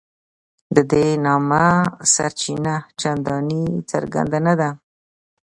[0.75, 1.65] د دې نامه
[2.13, 4.69] سرچینه چنداني څرګنده نه ده.